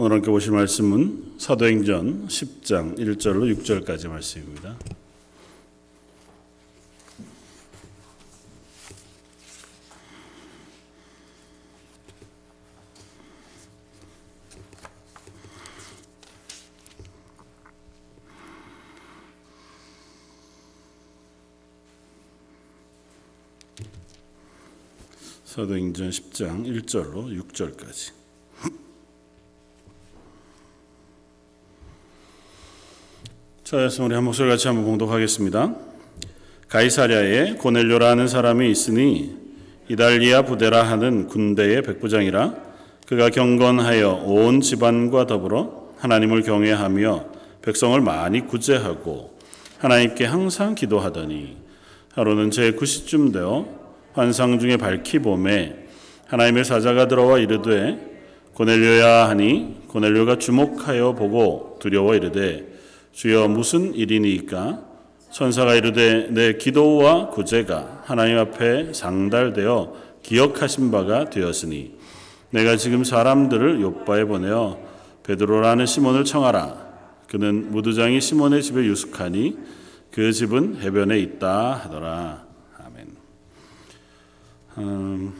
[0.00, 4.78] 오늘 함께 보실 말씀은 사도행전 10장 1절로 6절까지 말씀입니다.
[25.44, 28.17] 사도행전 10장 1절로 6절까지
[33.68, 35.74] 자, 그래서 우리 한 목소리 같이 한번 공독하겠습니다.
[36.70, 39.36] 가이사랴에 고넬료라는 사람이 있으니
[39.90, 42.54] 이달리아 부대라 하는 군대의 백부장이라
[43.06, 47.26] 그가 경건하여 온 집안과 더불어 하나님을 경외하며
[47.60, 49.36] 백성을 많이 구제하고
[49.80, 51.58] 하나님께 항상 기도하더니
[52.14, 53.68] 하루는 제 9시쯤 되어
[54.14, 55.88] 환상 중에 밝히 봄에
[56.26, 57.98] 하나님의 사자가 들어와 이르되
[58.54, 62.77] 고넬료야 하니 고넬료가 주목하여 보고 두려워 이르되
[63.18, 64.80] 주여 무슨 일이니까?
[65.32, 69.92] 천사가 이르되 내 기도와 구제가 하나님 앞에 상달되어
[70.22, 71.96] 기억하신 바가 되었으니
[72.50, 74.78] 내가 지금 사람들을 요바에 보내어
[75.24, 76.86] 베드로라는 시몬을 청하라.
[77.26, 79.58] 그는 무두장이 시몬의 집에 유숙하니
[80.12, 82.46] 그 집은 해변에 있다 하더라.
[82.78, 83.16] 아멘.
[84.78, 85.34] 음,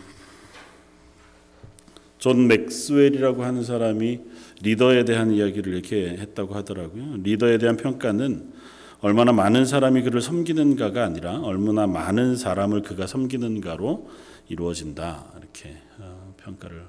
[2.19, 4.19] 존 맥스웰이라고 하는 사람이
[4.63, 7.19] 리더에 대한 이야기를 이렇게 했다고 하더라고요.
[7.23, 8.53] 리더에 대한 평가는
[9.01, 14.11] 얼마나 많은 사람이 그를 섬기는가가 아니라 얼마나 많은 사람을 그가 섬기는가로
[14.49, 16.85] 이루어진다 이렇게 어, 평가를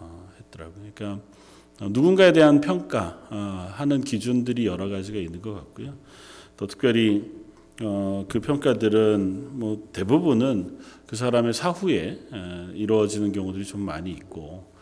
[0.00, 0.90] 어, 했더라고요.
[0.94, 1.22] 그러니까
[1.80, 5.94] 누군가에 대한 평가하는 기준들이 여러 가지가 있는 것 같고요.
[6.56, 7.30] 또 특별히
[7.78, 12.18] 그 평가들은 뭐 대부분은 그 사람의 사후에
[12.74, 14.72] 이루어지는 경우들이 좀 많이 있고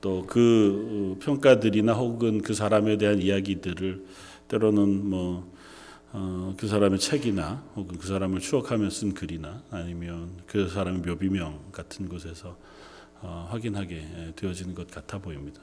[0.00, 4.04] 또 그 평가들이나 혹은 그 사람에 대한 이야기들을
[4.48, 5.52] 때로는 뭐
[6.12, 12.08] 어, 그 사람의 책이나 혹은 그 사람을 추억하며 쓴 글이나 아니면 그 사람의 묘비명 같은
[12.08, 12.56] 곳에서
[13.20, 15.60] 어, 확인하게 되어지는 것 같아 보입니다.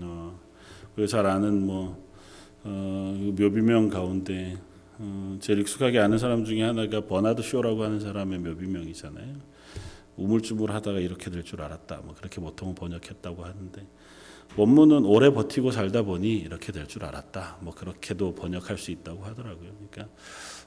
[0.00, 0.38] 어,
[1.08, 2.04] 잘 아는 뭐
[2.64, 4.58] 어, 그 묘비명 가운데
[4.98, 9.34] 어, 제일 익숙하게 아는 사람 중에 하나가 버나드 쇼라고 하는 사람의 묘비명이잖아요.
[10.16, 12.00] 우물쭈물하다가 이렇게 될 줄 알았다.
[12.04, 13.86] 뭐 그렇게 보통 번역했다고 하는데
[14.56, 17.58] 원문은 오래 버티고 살다 보니 이렇게 될 줄 알았다.
[17.60, 19.70] 뭐 그렇게도 번역할 수 있다고 하더라고요.
[19.90, 20.14] 그러니까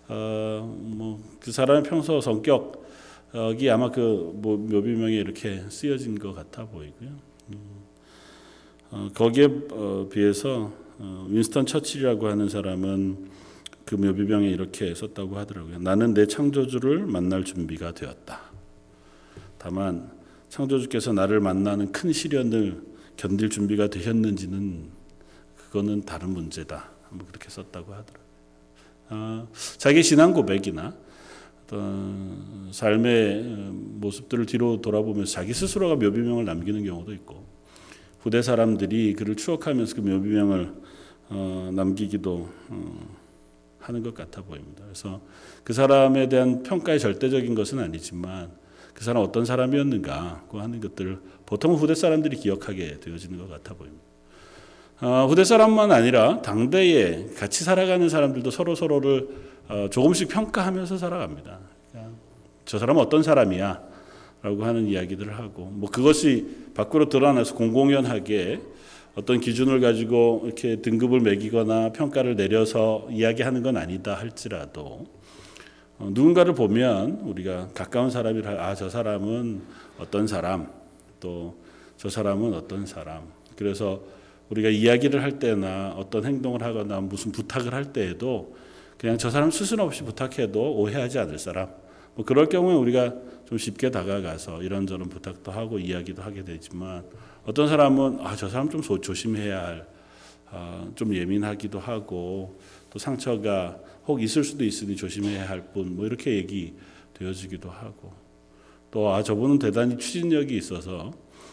[0.08, 7.10] 어, 뭐그 사람의 평소 성격이 아마 그 뭐 묘비명에 이렇게 쓰여진 것 같아 보이고요.
[7.54, 7.60] 음,
[8.92, 13.30] 어, 거기에 어, 비해서 어, 윈스턴 처칠이라고 하는 사람은
[13.86, 15.80] 그 묘비명에 이렇게 썼다고 하더라고요.
[15.80, 18.49] 나는 내 창조주를 만날 준비가 되었다.
[19.60, 20.10] 다만
[20.50, 22.82] 창조주께서 나를 만나는 큰 시련을
[23.16, 24.90] 견딜 준비가 되셨는지는
[25.58, 26.90] 그거는 다른 문제다.
[27.12, 28.30] 뭐 그렇게 썼다고 하더라고요.
[29.10, 29.48] 아,
[29.78, 30.96] 자기 신앙 고백이나
[31.64, 37.46] 어떤 삶의 모습들을 뒤로 돌아보면서 자기 스스로가 묘비명을 남기는 경우도 있고
[38.20, 40.74] 후대 사람들이 그를 추억하면서 그 묘비명을
[41.30, 43.18] 어, 남기기도 어,
[43.80, 44.84] 하는 것 같아 보입니다.
[44.84, 45.22] 그래서
[45.64, 48.52] 그 사람에 대한 평가의 절대적인 것은 아니지만
[49.00, 54.04] 그 사람 어떤 사람이었는가 하는 것들을 보통 후대 사람들이 기억하게 되어지는 것 같아 보입니다.
[55.00, 59.30] 어, 후대 사람만 아니라 당대에 같이 살아가는 사람들도 서로 서로를
[59.70, 61.60] 어, 조금씩 평가하면서 살아갑니다.
[62.66, 63.82] 저 사람은 어떤 사람이야?
[64.42, 68.60] 라고 하는 이야기들을 하고, 뭐 그것이 밖으로 드러나서 공공연하게
[69.16, 75.19] 어떤 기준을 가지고 이렇게 등급을 매기거나 평가를 내려서 이야기하는 건 아니다 할지라도 어,
[76.00, 79.62] 누군가를 보면 우리가 가까운 사람이라 아 저 사람은
[80.00, 80.72] 어떤 사람
[81.20, 81.56] 또
[81.98, 83.24] 저 사람은 어떤 사람.
[83.58, 84.02] 그래서
[84.50, 88.56] 우리가 이야기를 할 때나 어떤 행동을 하거나 무슨 부탁을 할 때에도
[88.98, 91.68] 그냥 저 사람 스스럼 없이 부탁해도 오해하지 않을 사람.
[92.16, 93.14] 뭐 그럴 경우에 우리가
[93.46, 97.04] 좀 쉽게 다가가서 이런저런 부탁도 하고 이야기도 하게 되지만
[97.46, 99.86] 어떤 사람은 아 저 사람 좀 조심해야 할,
[100.52, 102.58] 아, 좀 예민하기도 하고
[102.90, 103.78] 또 상처가
[104.10, 106.74] 혹 있을 수도 있으니 조심해야 할 뿐, 뭐 이렇게 얘기
[107.14, 108.12] 되어지기도 하고
[108.90, 111.12] 또 아 저분은 대단히 추진력이 있어서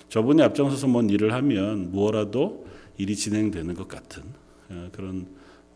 [0.08, 2.66] 저분이 앞장서서 뭔 일을 하면 무엇라도
[2.96, 4.22] 일이 진행되는 것 같은
[4.70, 5.26] 어, 그런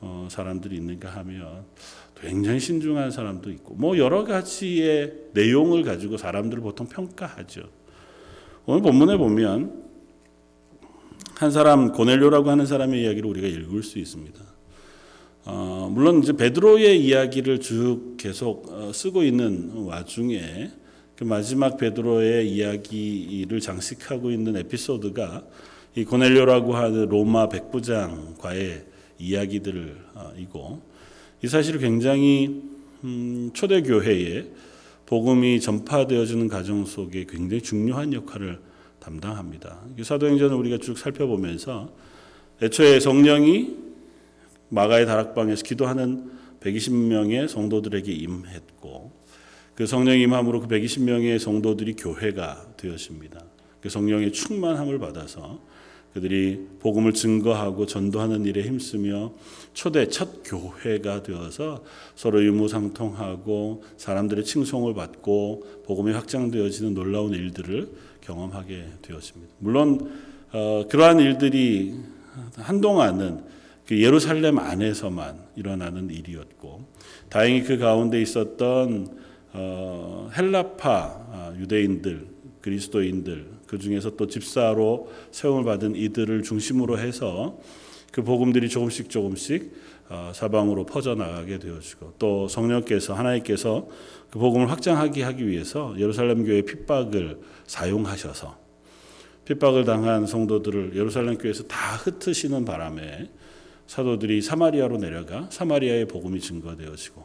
[0.00, 1.64] 어, 사람들이 있는가 하면
[2.18, 7.62] 굉장히 신중한 사람도 있고 뭐 여러 가지의 내용을 가지고 사람들을 보통 평가하죠.
[8.64, 9.84] 오늘 본문에 보면
[11.34, 14.50] 한 사람 고넬료라고 하는 사람의 이야기를 우리가 읽을 수 있습니다.
[15.44, 20.70] 어, 물론 이제 베드로의 이야기를 쭉 계속 어, 쓰고 있는 와중에
[21.16, 25.44] 그 마지막 베드로의 이야기를 장식하고 있는 에피소드가
[25.96, 28.84] 이 고넬료라고 하는 로마 백부장과의
[29.18, 30.82] 이야기들이고
[31.42, 32.62] 이 사실이 굉장히
[33.04, 34.46] 음, 초대 교회에
[35.06, 38.60] 복음이 전파되어지는 과정 속에 굉장히 중요한 역할을
[39.00, 39.80] 담당합니다.
[40.00, 41.90] 사도행전을 우리가 쭉 살펴보면서
[42.62, 43.89] 애초에 성령이
[44.70, 46.30] 마가의 다락방에서 기도하는
[46.60, 49.12] 120명의 성도들에게 임했고
[49.74, 53.40] 그 성령 임함으로 그 120명의 성도들이 교회가 되었습니다.
[53.80, 55.60] 그 성령의 충만함을 받아서
[56.12, 59.32] 그들이 복음을 증거하고 전도하는 일에 힘쓰며
[59.74, 61.84] 초대 첫 교회가 되어서
[62.16, 67.88] 서로 유무상통하고 사람들의 칭송을 받고 복음이 확장되어지는 놀라운 일들을
[68.22, 69.54] 경험하게 되었습니다.
[69.58, 70.10] 물론
[70.52, 71.94] 어, 그러한 일들이
[72.56, 73.50] 한동안은 그
[73.98, 76.86] 예루살렘 안에서만 일어나는 일이었고
[77.28, 79.18] 다행히 그 가운데 있었던
[79.52, 80.92] 어, 헬라파
[81.32, 82.28] 아, 유대인들
[82.60, 87.58] 그리스도인들 그 중에서 또 집사로 세움을 받은 이들을 중심으로 해서
[88.12, 89.72] 그 복음들이 조금씩 조금씩
[90.08, 93.88] 어, 사방으로 퍼져나가게 되어지고 또 성령께서 하나님께서
[94.30, 98.58] 그 복음을 확장하게 하기 위해서 예루살렘 교회 핍박을 사용하셔서
[99.44, 103.30] 핍박을 당한 성도들을 예루살렘 교회에서 다 흩으시는 바람에
[103.90, 107.24] 사도들이 사마리아로 내려가 사마리아의 복음이 증거되어지고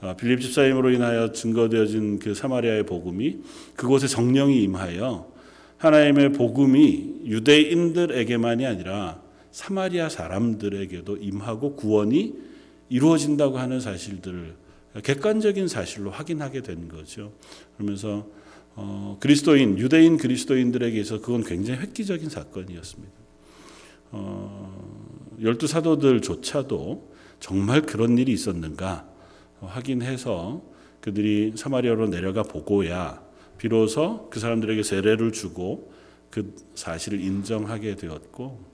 [0.00, 3.38] 아, 빌립 집사임으로 인하여 증거되어진 그 사마리아의 복음이
[3.76, 5.30] 그곳에 정령이 임하여
[5.76, 9.22] 하나님의 복음이 유대인들에게만이 아니라
[9.52, 12.34] 사마리아 사람들에게도 임하고 구원이
[12.88, 14.56] 이루어진다고 하는 사실들을
[15.04, 17.32] 객관적인 사실로 확인하게 된 거죠.
[17.76, 18.26] 그러면서
[18.74, 23.12] 어, 그리스도인 유대인 그리스도인들에게서 그건 굉장히 획기적인 사건이었습니다.
[24.10, 24.99] 어,
[25.42, 29.06] 열두 사도들조차도 정말 그런 일이 있었는가
[29.60, 30.62] 확인해서
[31.00, 33.22] 그들이 사마리아로 내려가 보고야
[33.58, 35.92] 비로소 그 사람들에게 세례를 주고
[36.30, 38.70] 그 사실을 인정하게 되었고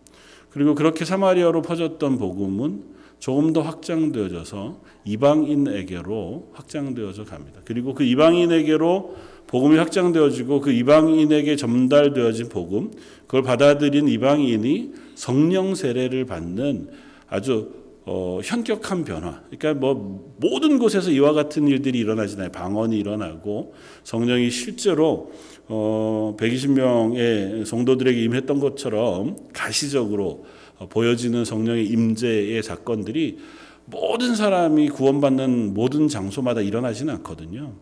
[0.51, 7.61] 그리고 그렇게 사마리아로 퍼졌던 복음은 조금 더 확장되어져서 이방인에게로 확장되어져 갑니다.
[7.65, 9.17] 그리고 그 이방인에게로
[9.47, 12.91] 복음이 확장되어지고 그 이방인에게 전달되어진 복음,
[13.27, 16.89] 그걸 받아들인 이방인이 성령 세례를 받는
[17.29, 17.73] 아주
[18.09, 19.43] 어, 현격한 변화.
[19.51, 23.75] 그러니까 뭐 모든 곳에서 이와 같은 일들이 일어나지않아요 방언이 일어나고
[24.05, 25.33] 성령이 실제로
[25.67, 33.39] 어, 120명의 성도들에게 임했던 것처럼 가시적으로 어, 보여지는 성령의 임재의 사건들이
[33.87, 37.75] 모든 사람이 구원받는 모든 장소마다 일어나지는 않거든요.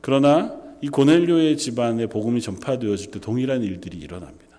[0.00, 4.58] 그러나 이 고넬료의 집안에 복음이 전파되어질 때 동일한 일들이 일어납니다.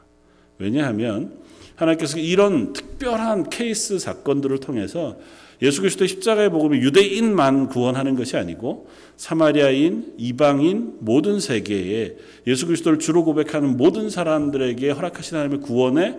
[0.57, 1.39] 왜냐하면
[1.75, 5.18] 하나님께서 이런 특별한 케이스 사건들을 통해서
[5.62, 8.88] 예수 그리스도의 십자가의 복음이 유대인만 구원하는 것이 아니고
[9.18, 12.15] 사마리아인, 이방인 모든 세계에
[12.48, 16.18] 예수 그리스도를 주로 고백하는 모든 사람들에게 허락하신 하나님의 구원의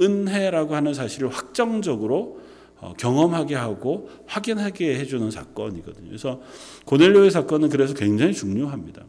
[0.00, 2.40] 은혜라고 하는 사실을 확정적으로
[2.80, 6.08] 어, 경험하게 하고 확인하게 해주는 사건이거든요.
[6.08, 6.40] 그래서
[6.86, 9.04] 고넬료의 사건은 그래서 굉장히 중요합니다.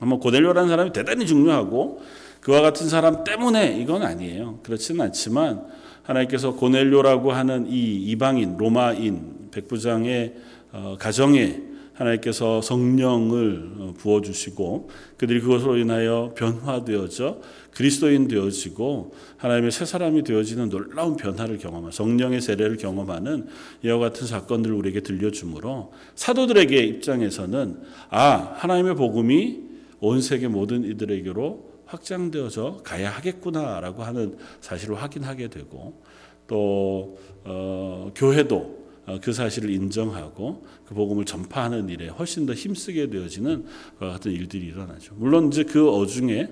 [0.00, 2.02] 아마 고넬료라는 사람이 대단히 중요하고
[2.40, 4.60] 그와 같은 사람 때문에 이건 아니에요.
[4.62, 5.66] 그렇지는 않지만
[6.02, 10.34] 하나님께서 고넬료라고 하는 이 이방인 로마인 백부장의
[10.72, 11.67] 어, 가정에
[11.98, 17.40] 하나님께서 성령을 어, 부어 주시고 그들이 그것으로 인하여 변화되어져
[17.72, 23.48] 그리스도인 되어지고 하나님의 새 사람이 되어지는 놀라운 변화를 경험한 성령의 세례를 경험하는
[23.84, 29.68] 이와 같은 사건들을 우리에게 들려주므로 사도들에게 입장에서는 아 하나님의 복음이
[30.00, 36.00] 온 세계 모든 이들에게로 확장되어서 가야 하겠구나라고 하는 사실을 확인하게 되고
[36.46, 38.77] 또 어, 교회도 어,
[39.22, 43.64] 그 사실을 인정하고 그 복음을 전파하는 일에 훨씬 더 힘쓰게 되어지는
[43.98, 45.14] 같은 일들이 일어나죠.
[45.16, 46.48] 물론 이제 그 어중에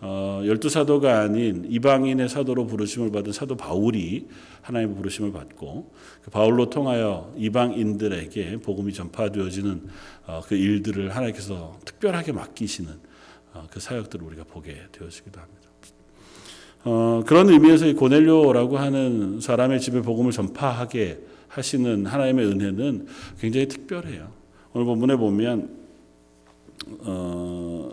[0.00, 4.28] 어, 열두 사도가 아닌 이방인의 사도로 부르심을 받은 사도 바울이
[4.62, 5.90] 하나님의 부르심을 받고
[6.22, 9.88] 그 바울로 통하여 이방인들에게 복음이 전파되어지는
[10.26, 12.92] 어, 그 일들을 하나님께서 특별하게 맡기시는
[13.54, 15.58] 어, 그 사역들을 우리가 보게 되어지기도 합니다.
[16.84, 21.18] 어, 그런 의미에서 이 고넬료라고 하는 사람의 집에 복음을 전파하게
[21.58, 23.06] 하시는 하나님의 은혜는
[23.40, 24.28] 굉장히 특별해요.
[24.72, 25.76] 오늘 본문에 보면
[27.00, 27.90] 어,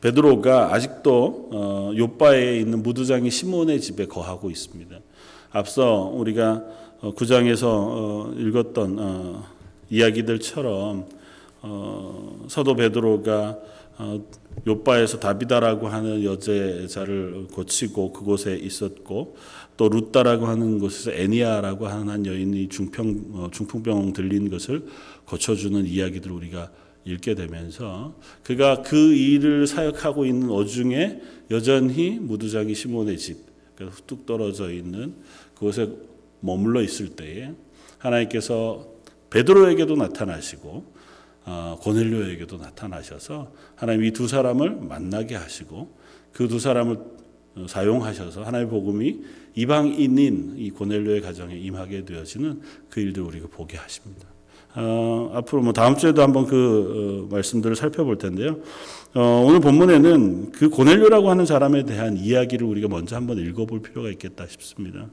[0.00, 4.96] 베드로가 아직도 어, 요바에 있는 무두장이 시몬의 집에 거하고 있습니다.
[5.50, 6.64] 앞서 우리가
[7.00, 9.44] 어, 9장에서 어, 읽었던 어,
[9.90, 11.06] 이야기들처럼
[11.62, 13.58] 어, 사도 베드로가
[13.98, 14.24] 어,
[14.68, 19.36] 요바에서 다비다라고 하는 여제자를 고치고 그곳에 있었고
[19.78, 24.84] 또 루다라고 하는 곳에서 애니아라고 하는 한 여인이 중평 어, 중풍병 들린 것을
[25.24, 26.70] 고쳐주는 이야기들 우리가
[27.06, 33.48] 읽게 되면서 그가 그 일을 사역하고 있는 어중에 여전히 무두장이 시몬의 집
[34.06, 35.14] 뚝 떨어져 있는
[35.54, 35.88] 그곳에
[36.40, 37.52] 머물러 있을 때에
[37.98, 38.88] 하나님께서
[39.30, 40.98] 베드로에게도 나타나시고
[41.44, 45.96] 어, 고넬료에게도 나타나셔서 하나님 이 두 사람을 만나게 하시고
[46.32, 46.98] 그 두 사람을
[47.56, 49.20] 어, 사용하셔서 하나님의 복음이
[49.58, 54.28] 이방인인 이 고넬료의 가정에 임하게 되어지는 그 일들 우리가 보게 하십니다.
[54.76, 58.60] 어, 앞으로 뭐 다음 주에도 한번 그 어, 말씀들을 살펴볼 텐데요.
[59.14, 64.46] 어, 오늘 본문에는 그 고넬료라고 하는 사람에 대한 이야기를 우리가 먼저 한번 읽어볼 필요가 있겠다
[64.46, 65.08] 싶습니다.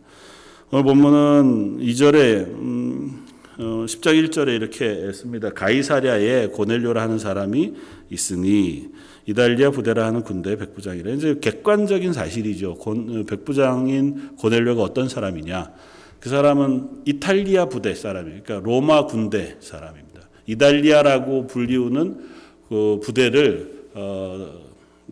[0.70, 3.25] 오늘 본문은 2절에 음, 어,
[3.58, 5.50] 10장 1절에 이렇게 씁니다.
[5.50, 7.74] 가이사랴에 고넬료라 하는 사람이
[8.10, 8.90] 있으니
[9.26, 12.76] 이달리아 부대라 하는 군대 백부장이라 이제 객관적인 사실이죠.
[12.76, 12.94] 고,
[13.26, 15.72] 백부장인 고넬료가 어떤 사람이냐?
[16.20, 18.42] 그 사람은 이탈리아 부대 사람이에요.
[18.44, 20.22] 그러니까 로마 군대 사람입니다.
[20.48, 22.20] 이달리아라고 불리우는
[22.70, 24.54] 그 부대를 어,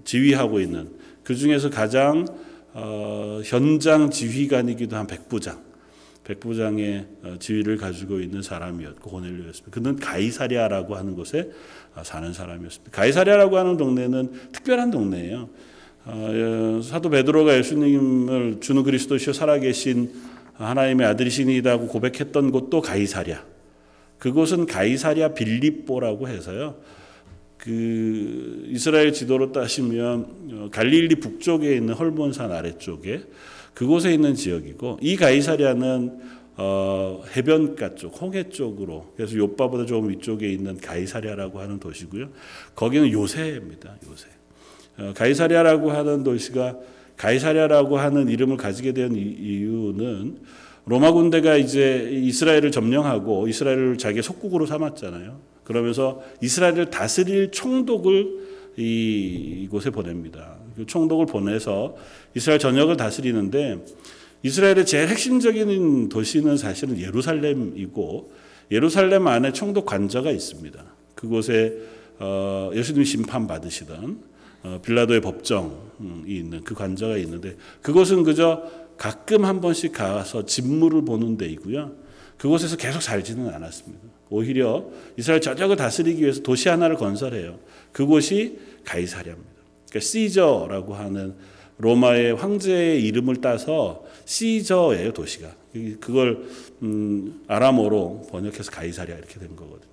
[0.03, 0.89] 지휘하고 있는
[1.23, 2.25] 그 중에서 가장
[2.73, 5.61] 어, 현장 지휘관이기도 한 백부장,
[6.23, 9.71] 백부장의 어, 지위를 가지고 있는 사람이었고 고넬료였습니다.
[9.71, 11.51] 그는 가이사리아라고 하는 곳에
[11.95, 12.91] 어, 사는 사람이었습니다.
[12.91, 15.49] 가이사리아라고 하는 동네는 특별한 동네예요.
[16.05, 20.11] 어, 사도 베드로가 예수님을 주는 그리스도시요 살아계신
[20.55, 23.45] 하나님의 아들이시니다고 고백했던 곳도 가이사랴.
[24.19, 26.77] 그곳은 가이사랴 빌립보라고 해서요.
[27.57, 33.23] 그 이스라엘 지도로 따시면 어, 갈릴리 북쪽에 있는 헐몬산 아래쪽에
[33.73, 36.19] 그곳에 있는 지역이고 이 가이사랴는
[36.55, 42.29] 어, 해변가 쪽, 홍해 쪽으로 그래서 요바보다 조금 위쪽에 있는 가이사랴라고 하는 도시고요.
[42.75, 43.97] 거기는 요새입니다.
[44.09, 44.27] 요새.
[44.99, 46.77] 어, 가이사랴라고 하는 도시가
[47.17, 50.37] 가이사랴라고 하는 이름을 가지게 된 이유는
[50.85, 55.39] 로마 군대가 이제 이스라엘을 점령하고 이스라엘을 자기의 속국으로 삼았잖아요.
[55.63, 60.57] 그러면서 이스라엘을 다스릴 총독을 이곳에 보냅니다.
[60.75, 61.95] 그 총독을 보내서
[62.35, 63.83] 이스라엘 전역을 다스리는데
[64.43, 68.31] 이스라엘의 제일 핵심적인 도시는 사실은 예루살렘이고
[68.71, 70.83] 예루살렘 안에 총독 관저가 있습니다.
[71.15, 71.77] 그곳에
[72.19, 74.19] 어, 예수님 심판 받으시던
[74.63, 75.73] 어, 빌라도의 법정이
[76.27, 78.63] 있는 그 관저가 있는데 그곳은 그저
[78.97, 81.91] 가끔 한 번씩 가서 집무를 보는 데이고요.
[82.37, 84.03] 그곳에서 계속 살지는 않았습니다.
[84.29, 84.85] 오히려
[85.17, 87.59] 이스라엘 전역을 다스리기 위해서 도시 하나를 건설해요.
[87.91, 89.52] 그곳이 가이사랴입니다.
[89.93, 91.35] 그러니까 시저라고 하는
[91.77, 95.51] 로마의 황제의 이름을 따서 시저예요 도시가.
[95.99, 96.45] 그걸
[96.81, 99.91] 음, 아람어로 번역해서 가이사랴 이렇게 된 거거든요.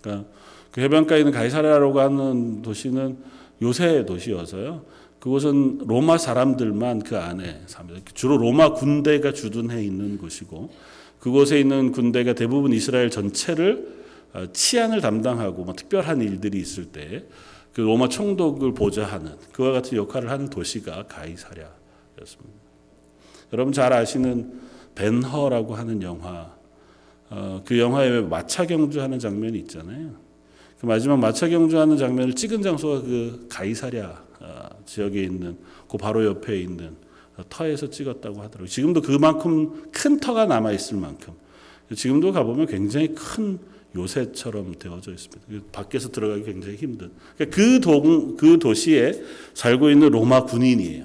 [0.00, 0.28] 그러니까
[0.72, 3.18] 그 해변가에 있는 가이사랴라고 하는 도시는
[3.60, 4.84] 요새 도시여서요.
[5.20, 8.00] 그곳은 로마 사람들만 그 안에 삽니다.
[8.14, 10.70] 주로 로마 군대가 주둔해 있는 곳이고
[11.18, 13.98] 그곳에 있는 군대가 대부분 이스라엘 전체를
[14.34, 17.24] 어, 치안을 담당하고 뭐 특별한 일들이 있을 때
[17.78, 22.58] 그 로마 총독을 보좌하는 그와 같은 역할을 하는 도시가 가이사랴였습니다.
[23.52, 24.52] 여러분 잘 아시는
[24.96, 26.52] 벤허라고 하는 영화
[27.30, 30.10] 어, 그 영화에 마차 경주하는 장면이 있잖아요.
[30.80, 35.56] 그 마지막 마차 경주하는 장면을 찍은 장소가 그 가이사랴 어, 지역에 있는
[35.88, 36.96] 그 바로 옆에 있는
[37.48, 38.66] 터에서 찍었다고 하더라고요.
[38.66, 41.32] 지금도 그만큼 큰 터가 남아 있을 만큼
[41.94, 43.60] 지금도 가보면 굉장히 큰
[43.96, 45.64] 요새처럼 되어져 있습니다.
[45.72, 47.10] 밖에서 들어가기 굉장히 힘든.
[47.36, 49.12] 그러니까 그 도, 그 도시에
[49.54, 51.04] 살고 있는 로마 군인이에요.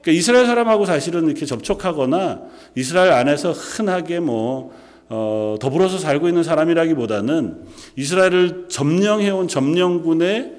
[0.00, 2.42] 그러니까 이스라엘 사람하고 사실은 이렇게 접촉하거나
[2.76, 4.72] 이스라엘 안에서 흔하게 뭐
[5.08, 7.64] 어, 더불어서 살고 있는 사람이라기보다는
[7.96, 10.52] 이스라엘을 점령해온 점령군의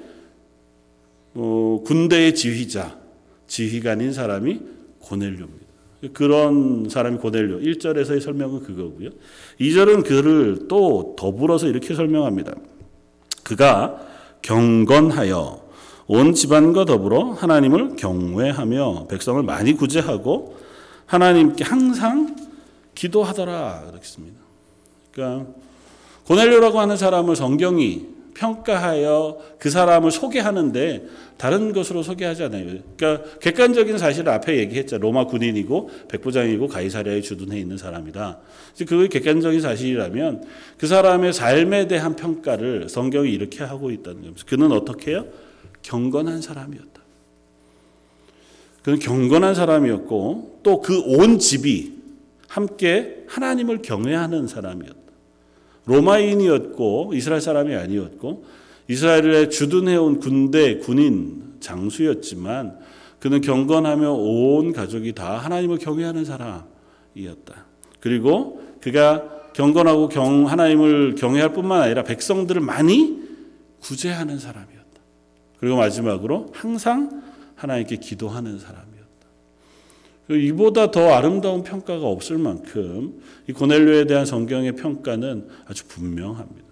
[1.34, 2.98] 어, 군대의 지휘자,
[3.46, 4.60] 지휘관인 사람이
[5.00, 5.67] 고넬료입니다.
[6.12, 7.58] 그런 사람이 고넬료.
[7.58, 9.10] 1절에서의 설명은 그거고요.
[9.60, 12.54] 2절은 그를 또 더불어서 이렇게 설명합니다.
[13.42, 14.00] 그가
[14.42, 15.68] 경건하여
[16.06, 20.56] 온 집안과 더불어 하나님을 경외하며 백성을 많이 구제하고
[21.06, 22.36] 하나님께 항상
[22.94, 24.38] 기도하더라 그렇습니다.
[25.12, 25.50] 그러니까
[26.26, 32.78] 고넬료라고 하는 사람을 성경이 평가하여 그 사람을 소개하는데 다른 것으로 소개하지 않아요.
[32.96, 34.98] 그러니까 객관적인 사실을 앞에 얘기했죠.
[34.98, 38.38] 로마 군인이고 백부장이고 가이사랴에 주둔해 있는 사람이다.
[38.78, 40.44] 그게 객관적인 사실이라면
[40.78, 44.44] 그 사람의 삶에 대한 평가를 성경이 이렇게 하고 있다는 겁니다.
[44.46, 45.26] 그는 어떻게 해요?
[45.82, 47.02] 경건한 사람이었다.
[48.82, 51.98] 그는 경건한 사람이었고 또 그 온 집이
[52.46, 54.97] 함께 하나님을 경외하는 사람이었다.
[55.88, 58.44] 로마인이었고 이스라엘 사람이 아니었고
[58.88, 62.78] 이스라엘에 주둔해온 군대 군인 장수였지만
[63.18, 67.66] 그는 경건하며 온 가족이 다 하나님을 경외하는 사람이었다.
[68.00, 73.20] 그리고 그가 경건하고 경, 하나님을 경외할 뿐만 아니라 백성들을 많이
[73.80, 74.78] 구제하는 사람이었다.
[75.58, 77.22] 그리고 마지막으로 항상
[77.56, 78.87] 하나님께 기도하는 사람
[80.28, 80.34] 이었다.
[80.34, 86.68] 이보다 더 아름다운 평가가 없을 만큼 이 고넬료에 대한 성경의 평가는 아주 분명합니다.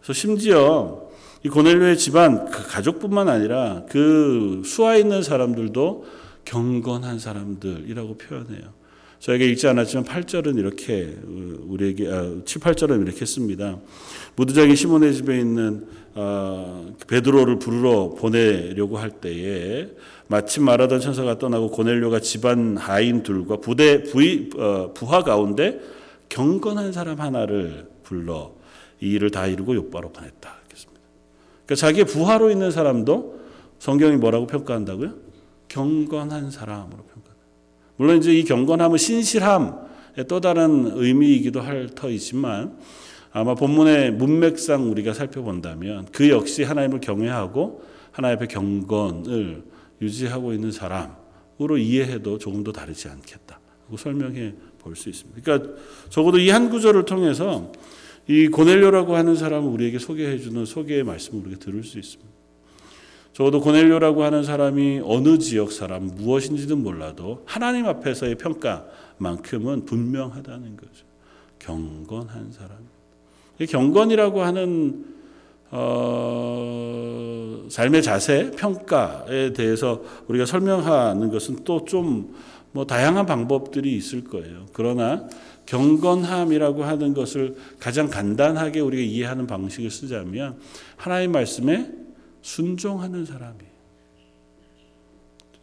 [0.00, 1.08] 그래서 심지어
[1.44, 6.04] 이 고넬료의 집안 그 가족뿐만 아니라 그 수하 있는 사람들도
[6.44, 8.77] 경건한 사람들이라고 표현해요.
[9.20, 11.16] 저에게 읽지 않았지만 8절은 이렇게
[11.66, 13.78] 우리에게 아, 7, 8절은 이렇게 씁니다.
[14.36, 19.88] 무드장이 시몬의 집에 있는 어, 베드로를 부르러 보내려고 할 때에
[20.28, 25.80] 마침 말하던 천사가 떠나고 고넬료가 집안 하인 둘과 부대 부이, 어, 부하 가운데
[26.28, 28.52] 경건한 사람 하나를 불러
[29.00, 30.58] 이 일을 다 이루고 요바로 보냈다.
[31.68, 33.38] 그러니까 자기의 부하로 있는 사람도
[33.78, 35.14] 성경이 뭐라고 평가한다고요?
[35.68, 37.27] 경건한 사람으로 평가.
[37.98, 42.78] 물론 이제 이 경건함은 신실함의 또 다른 의미이기도 할 터이지만
[43.32, 49.62] 아마 본문의 문맥상 우리가 살펴본다면 그 역시 하나님을 경외하고 하나님 앞에 경건을
[50.00, 53.60] 유지하고 있는 사람으로 이해해도 조금 더 다르지 않겠다.
[53.90, 55.40] 고 설명해 볼 수 있습니다.
[55.42, 55.70] 그러니까
[56.08, 57.72] 적어도 이 한 구절을 통해서
[58.26, 62.27] 이 고넬료라고 하는 사람을 우리에게 소개해 주는 소개의 말씀을 우리가 들을 수 있습니다.
[63.38, 71.06] 적어도 고넬료라고 하는 사람이 어느 지역 사람 무엇인지는 몰라도 하나님 앞에서의 평가만큼은 분명하다는 거죠.
[71.60, 72.78] 경건한 사람.
[73.64, 75.04] 경건이라고 하는
[75.70, 82.34] 어, 삶의 자세, 평가에 대해서 우리가 설명하는 것은 또 좀
[82.72, 84.66] 뭐 다양한 방법들이 있을 거예요.
[84.72, 85.26] 그러나
[85.66, 90.56] 경건함이라고 하는 것을 가장 간단하게 우리가 이해하는 방식을 쓰자면
[90.96, 91.90] 하나님 말씀에
[92.42, 93.78] 순종하는 사람이에요.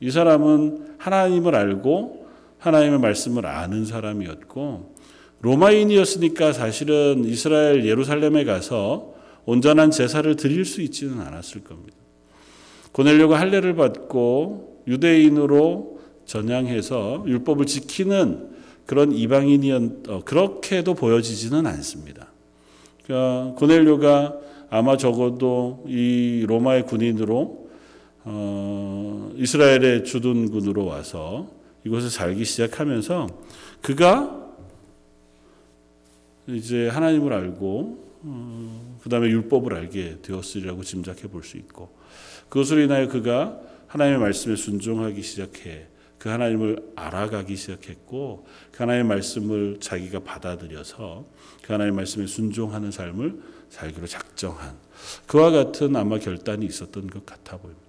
[0.02, 2.28] 이 사람은 하나님을 알고
[2.60, 4.96] 하나님의 말씀을 아는 사람이었고
[5.42, 9.14] 로마인이었으니까 사실은 이스라엘 예루살렘에 가서
[9.46, 11.96] 온전한 제사를 드릴 수 있지는 않았을 겁니다.
[12.92, 18.56] 고넬료가 할례를 받고 유대인으로 전향해서 율법을 지키는
[18.86, 22.28] 그런 이방인이었 어, 그렇게도 보여지지는 않습니다.
[23.04, 27.70] 그러니까 고넬료가 아마 적어도 이 로마의 군인으로
[28.24, 31.50] 어, 이스라엘의 주둔군으로 와서
[31.84, 33.28] 이곳에 살기 시작하면서
[33.82, 34.42] 그가
[36.48, 41.90] 이제 하나님을 알고 어, 그 다음에 율법을 알게 되었으리라고 짐작해 볼 수 있고
[42.50, 50.22] 그것으로 인하여 그가 하나님의 말씀에 순종하기 시작해 그 하나님을 알아가기 시작했고 그 하나님의 말씀을 자기가
[50.22, 51.26] 받아들여서
[51.62, 54.74] 그 하나님의 말씀에 순종하는 삶을 살기로 작정한
[55.28, 57.82] 그와 같은 아마 결단이 있었던 것 같아 보입니다.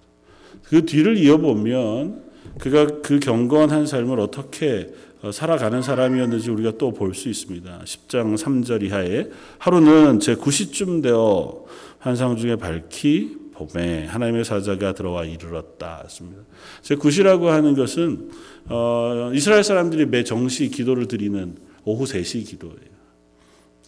[0.63, 2.23] 그 뒤를 이어보면
[2.59, 4.89] 그가 그 경건한 삶을 어떻게
[5.21, 7.81] 어, 살아가는 사람이었는지 우리가 또 볼 수 있습니다.
[7.83, 11.65] 10장 3절 이하에 하루는 제 9시쯤 되어
[11.99, 16.05] 환상 중에 밝히 봄에 하나님의 사자가 들어와 이르렀다.
[16.07, 16.43] 습니다.
[16.83, 18.29] 제 9시라고 하는 것은
[18.69, 22.96] 어, 이스라엘 사람들이 매 정시 기도를 드리는 오후 3시 기도예요.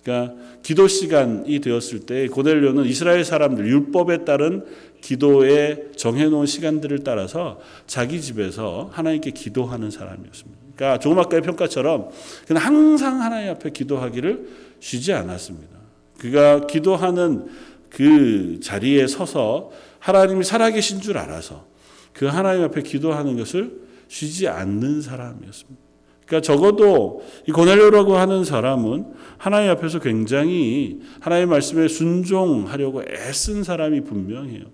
[0.04, 4.66] 그러니까 기도 시간이 되었을 때 고넬료는 이스라엘 사람들 율법에 따른
[5.02, 10.60] 기도에 정해놓은 시간들을 따라서 자기 집에서 하나님께 기도하는 사람이었습니다.
[10.76, 12.10] 그러니까 조금 아까의 평가처럼
[12.48, 14.48] 그는 항상 하나님 앞에 기도하기를
[14.80, 15.78] 쉬지 않았습니다.
[16.18, 17.48] 그가 기도하는
[17.90, 21.68] 그 자리에 서서 하나님이 살아계신 줄 알아서
[22.14, 25.89] 그 하나님 앞에 기도하는 것을 쉬지 않는 사람이었습니다.
[26.30, 34.66] 그러니까 적어도 이 고넬료라고 하는 사람은 하나님 앞에서 굉장히 하나님의 말씀에 순종하려고 애쓴 사람이 분명해요.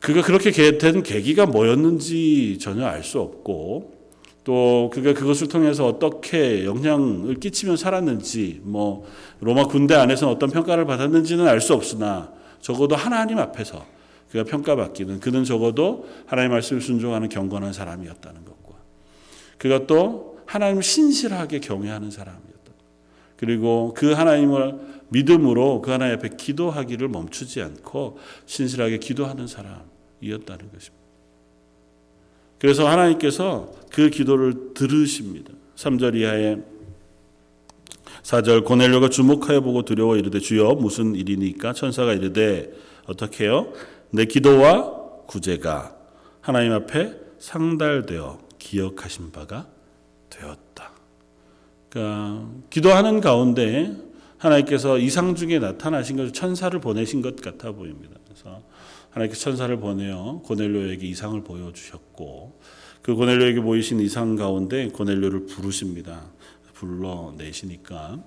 [0.00, 3.92] 그가 그렇게 된 계기가 뭐였는지 전혀 알 수 없고
[4.44, 9.04] 또 그가 그것을 통해서 어떻게 영향을 끼치면 살았는지 뭐
[9.40, 13.84] 로마 군대 안에서 어떤 평가를 받았는지는 알 수 없으나 적어도 하나님 앞에서
[14.30, 18.61] 그가 평가받기는 그는 적어도 하나님 말씀을 순종하는 경건한 사람이었다는 것과
[19.62, 22.72] 그가 또 하나님을 신실하게 경외하는 사람이었다.
[23.36, 31.02] 그리고 그 하나님을 믿음으로 그 하나님 앞에 기도하기를 멈추지 않고 신실하게 기도하는 사람이었다는 것입니다.
[32.58, 35.52] 그래서 하나님께서 그 기도를 들으십니다.
[35.76, 36.56] 3절 이하에
[38.24, 42.72] 4절 고넬료가 주목하여 보고 두려워 이르되 주여 무슨 일이니까 천사가 이르되
[43.06, 43.72] 어떻게 해요?
[44.10, 45.96] 내 기도와 구제가
[46.40, 49.66] 하나님 앞에 상달되어 기억하신 바가
[50.30, 50.92] 되었다.
[51.88, 53.94] 그러니까 기도하는 가운데
[54.38, 58.14] 하나님께서 이상 중에 나타나신 것 천사를 보내신 것 같아 보입니다.
[58.24, 58.62] 그래서
[59.10, 62.60] 하나님께 천사를 보내어 고넬료에게 이상을 보여주셨고
[63.02, 66.30] 그 고넬료에게 보이신 이상 가운데 고넬료를 부르십니다.
[66.72, 68.22] 불러내시니까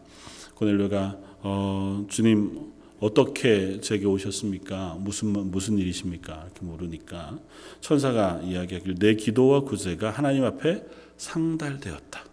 [0.54, 4.98] 고넬료가 어, 주님 어떻게 제게 오셨습니까?
[5.00, 6.44] 무슨 무슨 일이십니까?
[6.46, 7.40] 이렇게 물으니까
[7.82, 10.84] 천사가 이야기하길 내 기도와 구제가 하나님 앞에
[11.18, 12.24] 상달되었다.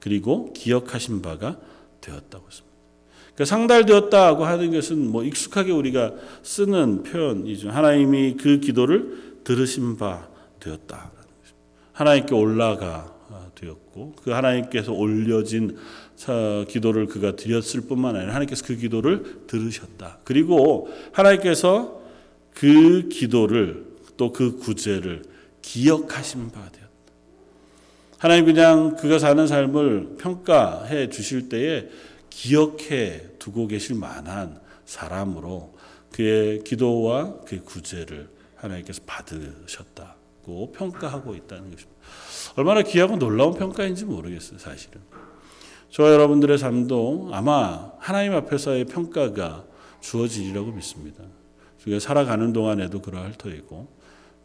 [0.00, 1.58] 그리고 기억하신 바가
[2.00, 2.74] 되었다고 했습니다.
[3.34, 7.70] 그러니까 상달되었다고 하는 것은 뭐 익숙하게 우리가 쓰는 표현이죠.
[7.70, 10.28] 하나님이 그 기도를 들으신 바
[10.60, 11.10] 되었다.
[11.92, 13.12] 하나님께 올라가
[13.54, 15.76] 되었고 그 하나님께서 올려진
[16.68, 20.18] 기도를 그가 드렸을 뿐만 아니라 하나님께서 그 기도를 들으셨다.
[20.24, 22.02] 그리고 하나님께서
[22.52, 25.22] 그 기도를 또 그 구제를
[25.62, 26.84] 기억하신 바 되었다.
[28.18, 31.88] 하나님 그냥 그가 사는 삶을 평가해 주실 때에
[32.30, 35.74] 기억해 두고 계실 만한 사람으로
[36.12, 41.93] 그의 기도와 그 구제를 하나님께서 받으셨다고 평가하고 있다는 것입니다.
[42.56, 45.00] 얼마나 귀하고 놀라운 평가인지 모르겠어요, 사실은.
[45.90, 49.64] 저와 여러분들의 삶도 아마 하나님 앞에서의 평가가
[50.00, 51.22] 주어지리라고 믿습니다.
[51.84, 53.88] 우리가 살아가는 동안에도 그러할 터이고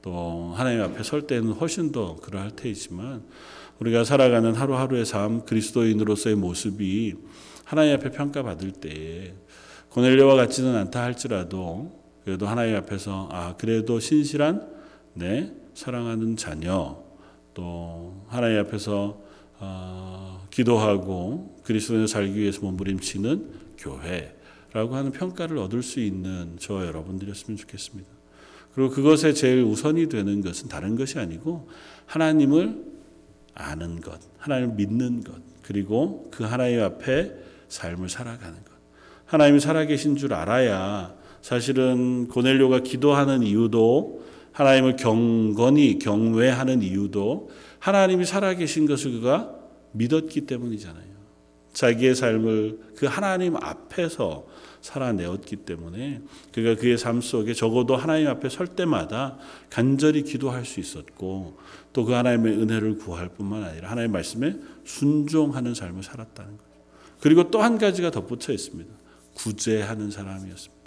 [0.01, 3.23] 또 하나님 앞에 설 때는 훨씬 더 그러할 테이지만
[3.79, 7.15] 우리가 살아가는 하루하루의 삶 그리스도인으로서의 모습이
[7.63, 9.33] 하나님 앞에 평가받을 때에
[9.89, 14.67] 고넬료와 같지는 않다 할지라도 그래도 하나님 앞에서 아 그래도 신실한
[15.13, 17.08] 내 사랑하는 자녀
[17.59, 19.19] 또 하나님 앞에서
[19.59, 28.09] 어, 기도하고 그리스도인을 살기 위해서 몸부림치는 교회라고 하는 평가를 얻을 수 있는 저와 여러분들이었으면 좋겠습니다.
[28.73, 31.67] 그리고 그것에 제일 우선이 되는 것은 다른 것이 아니고
[32.05, 32.81] 하나님을
[33.55, 37.33] 아는 것, 하나님을 믿는 것, 그리고 그 하나님 앞에
[37.67, 38.71] 삶을 살아가는 것.
[39.25, 49.11] 하나님이 살아계신 줄 알아야 사실은 고넬료가 기도하는 이유도 하나님을 경건히 경외하는 이유도 하나님이 살아계신 것을
[49.13, 49.55] 그가
[49.93, 51.09] 믿었기 때문이잖아요.
[51.73, 54.45] 자기의 삶을 그 하나님 앞에서
[54.81, 56.21] 살아내었기 때문에
[56.53, 59.37] 그가 그의 삶 속에 적어도 하나님 앞에 설 때마다
[59.69, 61.57] 간절히 기도할 수 있었고
[61.93, 66.69] 또 그 하나님의 은혜를 구할 뿐만 아니라 하나님의 말씀에 순종하는 삶을 살았다는 거죠.
[67.19, 68.89] 그리고 또 한 가지가 덧붙여 있습니다.
[69.35, 70.78] 구제하는 사람이었습니다.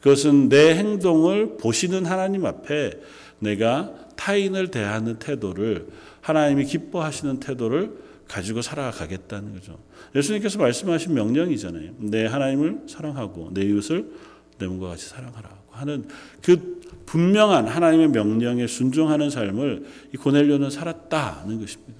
[0.00, 2.92] 그것은 내 행동을 보시는 하나님 앞에
[3.40, 5.86] 내가 타인을 대하는 태도를
[6.20, 7.92] 하나님이 기뻐하시는 태도를
[8.26, 9.78] 가지고 살아가겠다는 거죠.
[10.14, 11.92] 예수님께서 말씀하신 명령이잖아요.
[11.98, 14.10] 내 하나님을 사랑하고 내 이웃을
[14.58, 16.06] 내 몸과 같이 사랑하라고 하는
[16.42, 21.94] 그 분명한 하나님의 명령에 순종하는 삶을 이 고넬료는 살았다는 것입니다.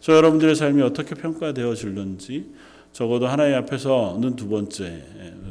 [0.00, 2.52] 저 여러분들의 삶이 어떻게 평가되어질는지
[2.94, 5.02] 적어도 하나님 앞에서는 두 번째,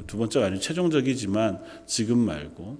[0.07, 2.77] 두 번째가 아니고 최종적이지만 지금 말고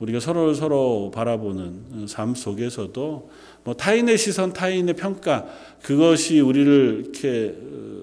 [0.00, 3.30] 우리가 서로를 서로 바라보는 삶 속에서도
[3.64, 5.46] 뭐 타인의 시선, 타인의 평가
[5.80, 7.56] 그것이 우리를 이렇게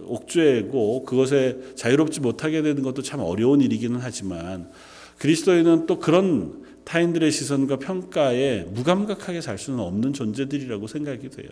[0.06, 4.72] 옥죄고 그것에 자유롭지 못하게 되는 것도 참 어려운 일이기는 하지만
[5.20, 11.50] 그리스도인은 또 그런 타인들의 시선과 평가에 무감각하게 살 수는 없는 존재들이라고 생각이 돼요.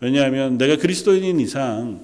[0.00, 2.00] 왜냐하면 내가 그리스도인인 이상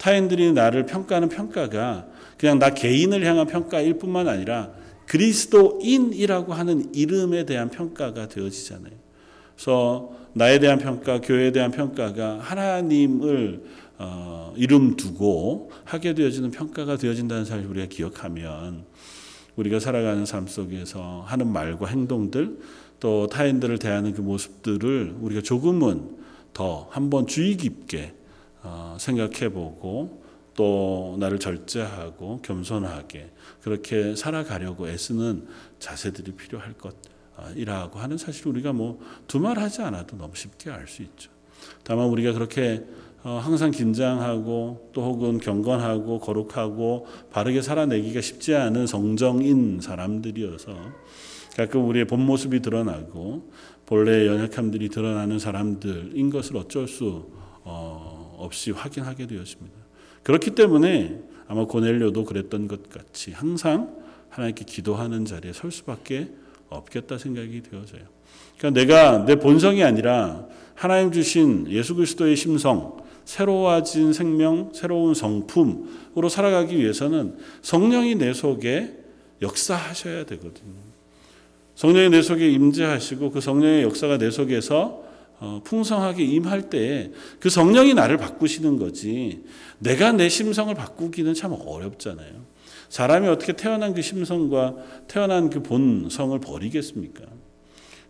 [0.00, 2.06] 타인들이 나를 평가하는 평가가
[2.38, 4.70] 그냥 나 개인을 향한 평가일 뿐만 아니라
[5.06, 8.94] 그리스도인이라고 하는 이름에 대한 평가가 되어지잖아요.
[9.54, 13.62] 그래서 나에 대한 평가, 교회에 대한 평가가 하나님을
[13.98, 18.84] 어, 이름 두고 하게 되어지는 평가가 되어진다는 사실을 우리가 기억하면
[19.56, 22.58] 우리가 살아가는 삶 속에서 하는 말과 행동들
[23.00, 26.16] 또 타인들을 대하는 그 모습들을 우리가 조금은
[26.54, 28.19] 더 한번 주의 깊게 어,
[28.98, 30.22] 생각해보고
[30.54, 33.30] 또 나를 절제하고 겸손하게
[33.62, 35.46] 그렇게 살아가려고 애쓰는
[35.78, 41.30] 자세들이 필요할 것이라고 하는 사실 우리가 뭐 두말하지 않아도 너무 쉽게 알 수 있죠.
[41.84, 42.84] 다만 우리가 그렇게
[43.22, 50.74] 어, 항상 긴장하고 또 혹은 경건하고 거룩하고 바르게 살아내기가 쉽지 않은 성정인 사람들이어서
[51.54, 53.50] 가끔 우리의 본 모습이 드러나고
[53.84, 57.28] 본래의 연약함들이 드러나는 사람들인 것을 어쩔 수
[57.62, 59.76] 어, 없이 확인하게 되었습니다.
[60.22, 63.96] 그렇기 때문에 아마 고넬료도 그랬던 것 같이 항상
[64.28, 66.28] 하나님께 기도하는 자리에 설 수밖에
[66.68, 68.02] 없겠다 생각이 되어져요.
[68.58, 76.78] 그러니까 내가 내 본성이 아니라 하나님 주신 예수 그리스도의 심성, 새로워진 생명, 새로운 성품으로 살아가기
[76.78, 78.96] 위해서는 성령이 내 속에
[79.42, 80.74] 역사하셔야 되거든요.
[81.74, 85.09] 성령이 내 속에 임재하시고 그 성령의 역사가 내 속에서 어,
[85.64, 89.42] 풍성하게 임할 때 그 성령이 나를 바꾸시는 거지
[89.78, 92.44] 내가 내 심성을 바꾸기는 참 어렵잖아요.
[92.88, 94.74] 사람이 어떻게 태어난 그 심성과
[95.08, 97.24] 태어난 그 본성을 버리겠습니까?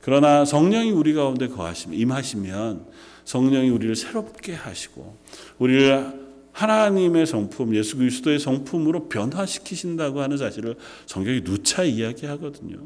[0.01, 2.87] 그러나 성령이 우리 가운데 거하시면 임하시면
[3.25, 5.17] 성령이 우리를 새롭게 하시고
[5.59, 12.79] 우리를 하나님의 성품, 예수 그리스도의 성품으로 변화시키신다고 하는 사실을 성경이 누차 이야기하거든요.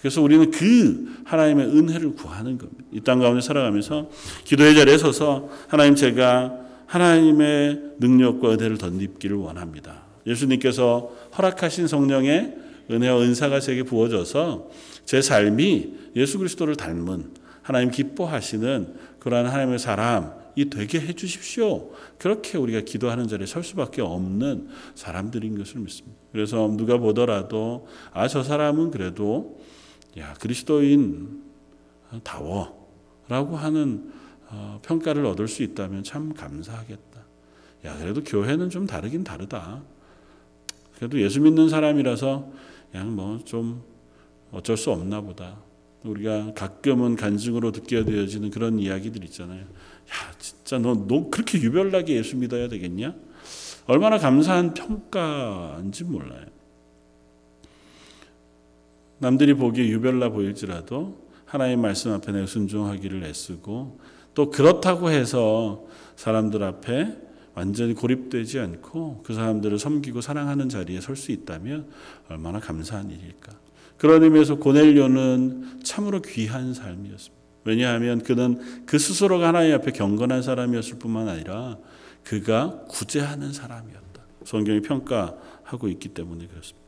[0.00, 2.84] 그래서 우리는 그 하나님의 은혜를 구하는 겁니다.
[2.92, 4.10] 이 땅 가운데 살아가면서
[4.44, 6.52] 기도의 자리에 서서 하나님 제가
[6.86, 10.02] 하나님의 능력과 은혜를 덧입기를 원합니다.
[10.26, 12.56] 예수님께서 허락하신 성령의
[12.90, 14.70] 은혜와 은사가 제게 부어져서
[15.06, 17.30] 제 삶이 예수 그리스도를 닮은
[17.62, 21.90] 하나님 기뻐하시는 그러한 하나님의 사람이 되게 해 주십시오.
[22.18, 26.18] 그렇게 우리가 기도하는 자리에 설 수밖에 없는 사람들인 것을 믿습니다.
[26.30, 29.58] 그래서 누가 보더라도 아 저 사람은 그래도
[30.18, 31.42] 야 그리스도인
[32.22, 34.12] 다워라고 하는
[34.48, 37.20] 어, 평가를 얻을 수 있다면 참 감사하겠다.
[37.86, 39.82] 야 그래도 교회는 좀 다르긴 다르다.
[40.96, 42.50] 그래도 예수 믿는 사람이라서
[42.92, 43.82] 그냥 뭐 좀
[44.54, 45.58] 어쩔 수 없나 보다.
[46.04, 49.62] 우리가 가끔은 간증으로 듣게 되어지는 그런 이야기들 있잖아요.
[49.62, 53.14] 야, 진짜 너, 너 그렇게 유별나게 예수 믿어야 되겠냐?
[53.86, 56.46] 얼마나 감사한 평가인지 몰라요.
[59.18, 64.00] 남들이 보기에 유별나 보일지라도 하나님 말씀 앞에 내가 순종하기를 애쓰고
[64.34, 67.16] 또 그렇다고 해서 사람들 앞에
[67.54, 71.88] 완전히 고립되지 않고 그 사람들을 섬기고 사랑하는 자리에 설 수 있다면
[72.28, 73.52] 얼마나 감사한 일일까.
[73.96, 77.44] 그런 의미에서 고넬료는 참으로 귀한 삶이었습니다.
[77.64, 81.78] 왜냐하면 그는 그 스스로가 하나님 앞에 경건한 사람이었을 뿐만 아니라
[82.24, 84.22] 그가 구제하는 사람이었다.
[84.44, 86.83] 성경이 평가하고 있기 때문에 그렇습니다.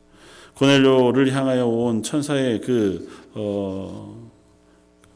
[0.57, 4.31] 고넬료를 향하여 온 천사의 그 어,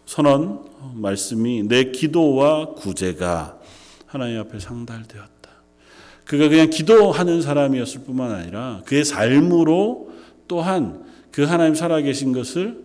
[0.05, 0.61] 선언
[0.95, 3.59] 말씀이 내 기도와 구제가
[4.07, 5.51] 하나님 앞에 상달되었다.
[6.25, 10.11] 그가 그냥 기도하는 사람이었을 뿐만 아니라 그의 삶으로
[10.47, 12.85] 또한 그 하나님 살아계신 것을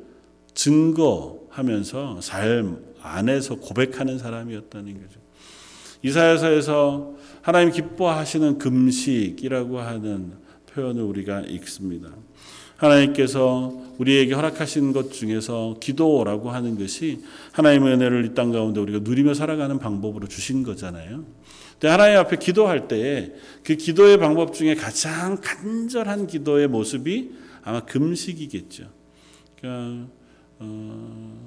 [0.54, 5.20] 증거하면서 삶 안에서 고백하는 사람이었다는 거죠.
[6.04, 10.34] 이사야서에서 하나님 기뻐하시는 금식이라고 하는
[10.72, 12.10] 표현을 우리가 읽습니다.
[12.78, 17.22] 하나님께서 우리에게 허락하신 것 중에서 기도라고 하는 것이
[17.54, 21.24] 하나님의 은혜를 이 땅 가운데 우리가 누리며 살아가는 방법으로 주신 거잖아요.
[21.74, 23.32] 근데 하나님 앞에 기도할 때에
[23.64, 27.32] 그 기도의 방법 중에 가장 간절한 기도의 모습이
[27.64, 28.86] 아마 금식이겠죠.
[29.60, 30.08] 그러니까
[30.60, 31.38] 어,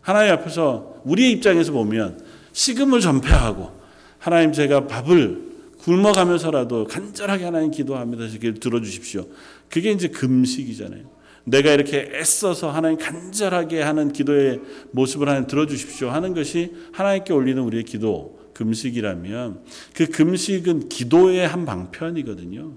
[0.00, 3.72] 하나님 앞에서 우리의 입장에서 보면 식음을 전폐하고
[4.18, 5.53] 하나님 제가 밥을
[5.84, 8.24] 굶어가면서라도 간절하게 하나님 기도합니다.
[8.24, 9.26] 이렇게 들어주십시오.
[9.68, 11.02] 그게 이제 금식이잖아요.
[11.44, 14.60] 내가 이렇게 애써서 하나님 간절하게 하는 기도의
[14.92, 19.60] 모습을 하나님 들어주십시오 하는 것이 하나님께 올리는 우리의 기도 금식이라면
[19.94, 22.72] 그 금식은 기도의 한 방편이거든요.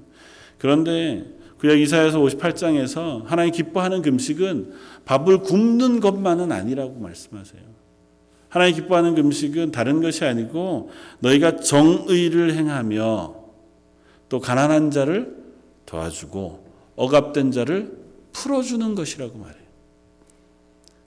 [0.58, 1.26] 그런데
[1.60, 4.74] 구약 이사야서 58장에서 하나님 기뻐하는 금식은
[5.06, 7.77] 밥을 굶는 것만은 아니라고 말씀하세요.
[8.58, 10.90] 하나님 기뻐하는 금식은 다른 것이 아니고
[11.20, 13.36] 너희가 정의를 행하며
[14.30, 15.36] 또 가난한 자를
[15.86, 16.66] 도와주고
[16.96, 17.92] 억압된 자를
[18.34, 19.68] 풀어주는 것이라고 말해요.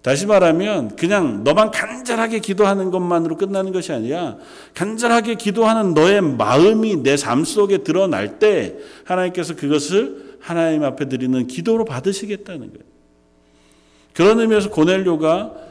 [0.02, 4.38] 다시 말하면 그냥 너만 간절하게 기도하는 것만으로 끝나는 것이 아니라
[4.74, 11.84] 간절하게 기도하는 너의 마음이 내 삶 속에 드러날 때 하나님께서 그것을 하나님 앞에 드리는 기도로
[11.84, 12.84] 받으시겠다는 거예요.
[14.14, 15.69] 그런 의미에서 고넬료가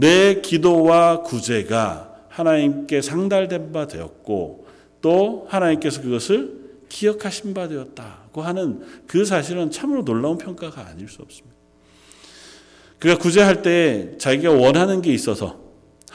[0.00, 4.66] 내 기도와 구제가 하나님께 상달된 바 되었고
[5.00, 6.58] 또 하나님께서 그것을
[6.88, 11.56] 기억하신 바 되었다고 하는 그 사실은 참으로 놀라운 평가가 아닐 수 없습니다.
[12.98, 15.67] 그가 구제할 때 자기가 원하는 게 있어서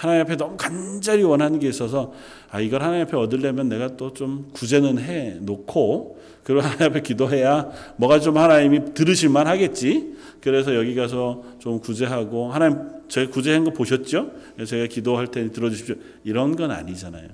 [0.04, 2.12] 하나님 앞에 너무 간절히 원하는 게 있어서
[2.52, 7.72] 아 이걸 하나님 앞에 얻으려면 내가 또 좀 구제는 해 놓고 그리고 하나님 앞에 기도해야
[7.96, 10.14] 뭐가 좀 하나님이 들으실만 하겠지.
[10.42, 14.30] 그래서 여기 가서 좀 구제하고 하나님 제가 구제한 거 보셨죠?
[14.68, 15.96] 제가 기도할 테니 들어주십시오.
[16.26, 17.30] 이런 건 아니잖아요.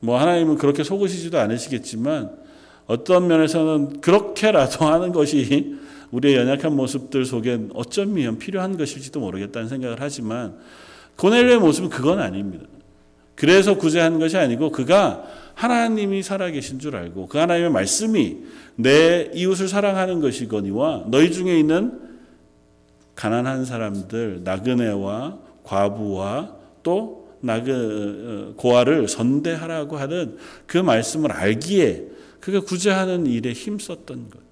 [0.00, 2.36] 뭐 하나님은 그렇게 속으시지도 않으시겠지만
[2.86, 5.78] 어떤 면에서는 그렇게라도 하는 것이
[6.10, 10.56] 우리의 연약한 모습들 속엔 어쩌면 필요한 것일지도 모르겠다는 생각을 하지만
[11.16, 12.64] 고넬료의 모습은 그건 아닙니다.
[13.34, 18.38] 그래서 구제하는 것이 아니고 그가 하나님이 살아계신 줄 알고 그 하나님의 말씀이
[18.76, 22.00] 내 이웃을 사랑하는 것이거니와 너희 중에 있는
[23.14, 32.06] 가난한 사람들 나그네와 과부와 또 나그 고아를 선대하라고 하는 그 말씀을 알기에
[32.40, 34.47] 그가 구제하는 일에 힘썼던 것.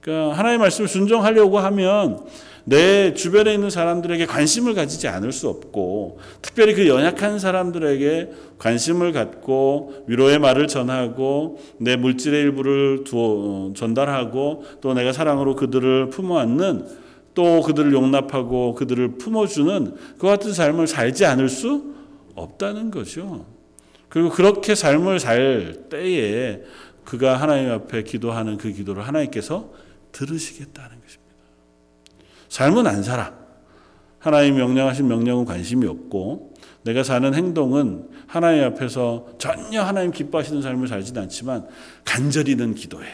[0.00, 2.24] 그러니까 하나님의 말씀을 순종하려고 하면
[2.64, 10.04] 내 주변에 있는 사람들에게 관심을 가지지 않을 수 없고 특별히 그 연약한 사람들에게 관심을 갖고
[10.06, 16.86] 위로의 말을 전하고 내 물질의 일부를 두어, 전달하고 또 내가 사랑으로 그들을 품어 안는
[17.34, 21.94] 또 그들을 용납하고 그들을 품어주는 그 같은 삶을 살지 않을 수
[22.34, 23.46] 없다는 거죠.
[24.08, 26.62] 그리고 그렇게 삶을 살 때에
[27.04, 29.70] 그가 하나님 앞에 기도하는 그 기도를 하나님께서
[30.12, 31.30] 들으시겠다는 것입니다.
[32.48, 33.38] 삶은 안 살아.
[34.18, 41.22] 하나님 명령하신 명령은 관심이 없고 내가 사는 행동은 하나님 앞에서 전혀 하나님 기뻐하시는 삶을 살지는
[41.22, 41.66] 않지만
[42.04, 43.06] 간절히는 기도해.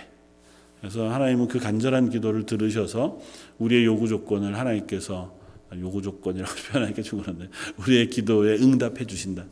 [0.81, 3.19] 그래서 하나님은 그 간절한 기도를 들으셔서
[3.59, 5.35] 우리의 요구 조건을 하나님께서
[5.81, 9.45] 요구 조건이라고 표현하기가 좀 그런데 우리의 기도에 응답해 주신다.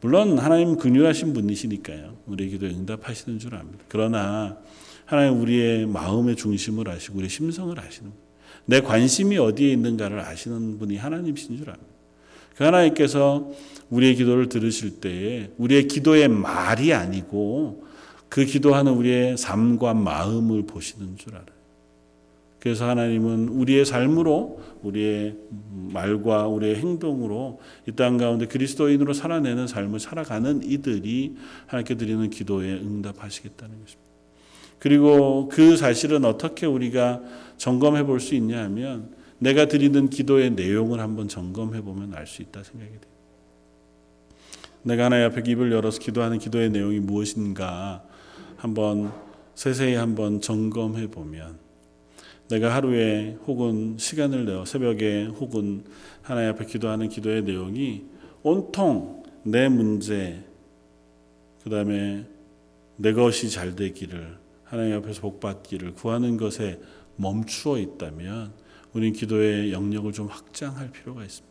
[0.00, 2.16] 물론 하나님 근유하신 분이시니까요.
[2.26, 3.84] 우리의 기도에 응답하시는 줄 압니다.
[3.88, 4.58] 그러나
[5.08, 8.18] 하나님 우리의 마음의 중심을 아시고 우리의 심성을 아시는 분.
[8.66, 11.86] 내 관심이 어디에 있는가를 아시는 분이 하나님이신 줄 압니다.
[12.54, 13.50] 그 하나님께서
[13.88, 17.86] 우리의 기도를 들으실 때에 우리의 기도의 말이 아니고
[18.28, 21.46] 그 기도하는 우리의 삶과 마음을 보시는 줄 알아요.
[22.60, 25.38] 그래서 하나님은 우리의 삶으로 우리의
[25.90, 31.34] 말과 우리의 행동으로 이 땅 가운데 그리스도인으로 살아내는 삶을 살아가는 이들이
[31.66, 34.07] 하나님께 드리는 기도에 응답하시겠다는 것입니다.
[34.78, 37.22] 그리고 그 사실은 어떻게 우리가
[37.56, 42.62] 점검해 볼 수 있냐 하면 내가 드리는 기도의 내용을 한번 점검해 보면 알 수 있다
[42.62, 43.18] 생각이 돼요.
[44.82, 48.04] 내가 하나님 앞에 입을 열어서 기도하는 기도의 내용이 무엇인가
[48.56, 49.12] 한번
[49.54, 51.58] 세세히 한번 점검해 보면
[52.48, 55.84] 내가 하루에 혹은 시간을 내어 새벽에 혹은
[56.22, 58.04] 하나님 앞에 기도하는 기도의 내용이
[58.42, 60.42] 온통 내 문제
[61.62, 62.24] 그 다음에
[62.96, 64.37] 내 것이 잘 되기를
[64.68, 66.80] 하나님 앞에서 복 받기를 구하는 것에
[67.16, 68.52] 멈추어 있다면
[68.92, 71.48] 우리는 기도의 영역을 좀 확장할 필요가 있습니다.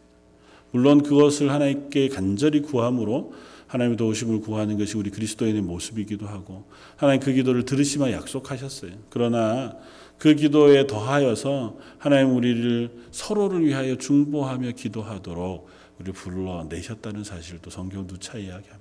[0.72, 3.34] 물론 그것을 하나님께 간절히 구함으로
[3.68, 8.92] 하나님의 도우심을 구하는 것이 우리 그리스도인의 모습이기도 하고 하나님 그 기도를 들으시마 약속하셨어요.
[9.10, 9.78] 그러나
[10.18, 15.68] 그 기도에 더하여서 하나님 우리를 서로를 위하여 중보하며 기도하도록
[16.00, 18.78] 우리 불러 내셨다는 사실도 성경 누차 이야기합니다.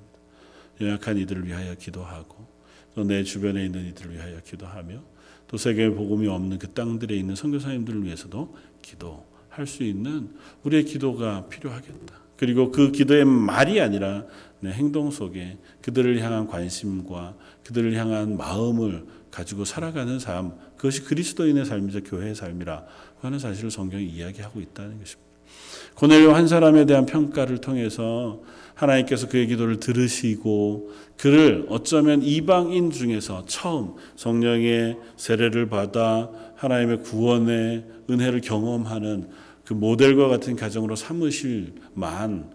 [0.80, 2.45] 연약한 이들을 위하여 기도하고
[2.96, 5.02] 또 내 주변에 있는 이들을 위하여 기도하며
[5.48, 10.30] 또 세계 복음이 없는 그 땅들에 있는 선교사님들을 위해서도 기도할 수 있는
[10.64, 12.14] 우리의 기도가 필요하겠다.
[12.38, 14.24] 그리고 그 기도의 말이 아니라
[14.60, 22.00] 내 행동 속에 그들을 향한 관심과 그들을 향한 마음을 가지고 살아가는 삶, 그것이 그리스도인의 삶이자
[22.00, 22.86] 교회의 삶이라
[23.20, 25.26] 하는 사실을 성경이 이야기하고 있다는 것입니다.
[25.94, 28.42] 고넬료 한 사람에 대한 평가를 통해서
[28.76, 38.42] 하나님께서 그의 기도를 들으시고 그를 어쩌면 이방인 중에서 처음 성령의 세례를 받아 하나님의 구원의 은혜를
[38.42, 39.28] 경험하는
[39.64, 42.50] 그 모델과 같은 가정으로 삼으실 만한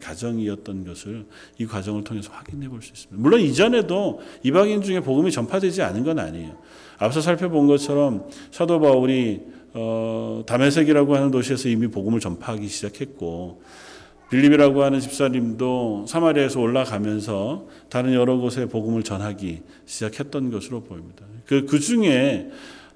[0.00, 1.26] 가정이었던 것을
[1.58, 3.20] 이 과정을 통해서 확인해 볼 수 있습니다.
[3.20, 6.56] 물론 이전에도 이방인 중에 복음이 전파되지 않은 건 아니에요.
[6.98, 9.40] 앞서 살펴본 것처럼 사도 바울이
[9.74, 13.60] 어, 다메섹이라고 하는 도시에서 이미 복음을 전파하기 시작했고
[14.30, 21.24] 빌립이라고 하는 집사님도 사마리아에서 올라가면서 다른 여러 곳에 복음을 전하기 시작했던 것으로 보입니다.
[21.46, 22.50] 그, 그 중에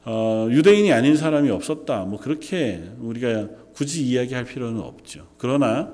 [0.05, 2.05] 어, 유대인이 아닌 사람이 없었다.
[2.05, 5.29] 뭐 그렇게 우리가 굳이 이야기할 필요는 없죠.
[5.39, 5.93] 그러나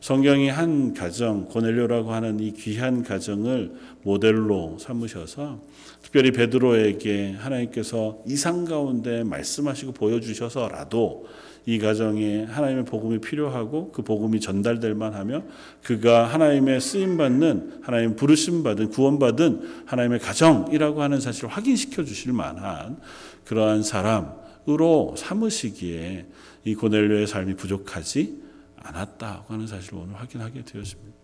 [0.00, 3.72] 성경이 한 가정, 고넬료라고 하는 이 귀한 가정을
[4.04, 5.60] 모델로 삼으셔서
[6.02, 11.26] 특별히 베드로에게 하나님께서 이상 가운데 말씀하시고 보여주셔서라도
[11.66, 15.42] 이 가정에 하나님의 복음이 필요하고 그 복음이 전달될 만하며
[15.82, 22.34] 그가 하나님의 쓰임 받는 하나님 부르심 받은 구원 받은 하나님의 가정이라고 하는 사실을 확인시켜 주실
[22.34, 22.98] 만한
[23.46, 26.26] 그러한 사람으로 삼으시기에
[26.66, 28.42] 이 고넬료의 삶이 부족하지
[28.82, 31.23] 않았다고 하는 사실을 오늘 확인하게 되었습니다.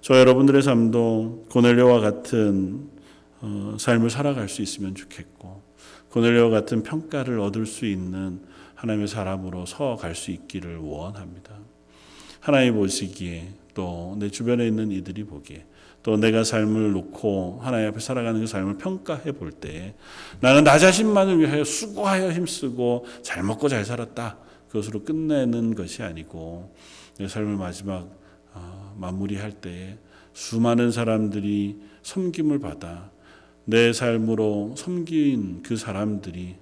[0.00, 2.88] 저 여러분들의 삶도 고넬료와 같은
[3.40, 5.62] 어, 삶을 살아갈 수 있으면 좋겠고
[6.10, 8.40] 고넬료와 같은 평가를 얻을 수 있는
[8.74, 11.52] 하나님의 사람으로 서갈 수 있기를 원합니다.
[12.40, 15.64] 하나님 보시기에 또 내 주변에 있는 이들이 보기에
[16.02, 19.94] 또 내가 삶을 놓고 하나님 앞에 살아가는 그 삶을 평가해 볼 때
[20.40, 24.38] 나는 나 자신만을 위하여 수고하여 힘쓰고 잘 먹고 잘 살았다.
[24.68, 26.74] 그것으로 끝내는 것이 아니고
[27.18, 28.18] 내 삶을 마지막 어,
[28.96, 29.98] 마무리할 때
[30.32, 33.10] 수많은 사람들이 섬김을 받아
[33.64, 36.56] 내 삶으로 섬긴 그 사람들이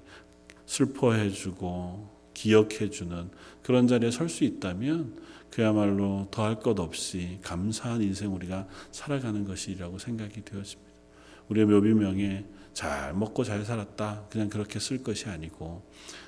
[0.66, 3.30] 슬퍼해주고 기억해주는
[3.62, 5.16] 그런 자리에 설 수 있다면
[5.51, 10.91] 그야말로 더할 것 없이 감사한 인생 우리가 살아가는 것이라고 생각이 되었습니다.
[11.49, 15.82] 우리의 묘비명에 잘 먹고 잘 살았다 그냥 그렇게 쓸 것이 아니고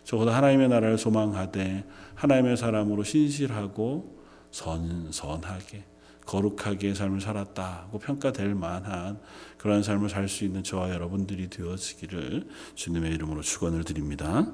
[0.04, 1.84] 적어도 하나님의 나라를 소망하되
[2.14, 4.17] 하나님의 사람으로 신실하고
[4.50, 5.84] 선, 선하게
[6.26, 9.18] 거룩하게 삶을 살았다고 평가될 만한
[9.56, 14.46] 그러한 삶을 살 수 있는 저와 여러분들이 되어지기를 주님의 이름으로 축원을 드립니다.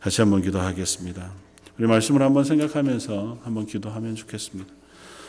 [0.00, 1.30] 다시 한번 기도하겠습니다.
[1.78, 4.72] 우리 말씀을 한번 생각하면서 한번 기도하면 좋겠습니다.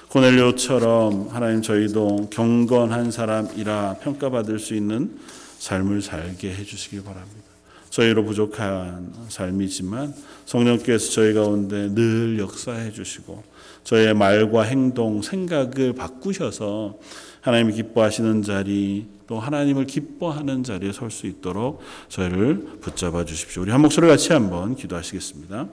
[0.10, 5.18] 고넬료처럼 하나님 저희도 경건한 사람이라 평가받을 수 있는
[5.60, 7.44] 삶을 살게 해주시길 바랍니다.
[7.92, 10.14] 저희로 부족한 삶이지만
[10.46, 13.44] 성령께서 저희 가운데 늘 역사해 주시고
[13.84, 17.00] 저희의 말과 행동, 생각을 바꾸셔서
[17.42, 23.64] 하나님이 기뻐하시는 자리 또 하나님을 기뻐하는 자리에 설 수 있도록 저희를 붙잡아 주십시오.
[23.64, 25.68] 우리 한 목소리 같이 한번 기도하시겠습니다.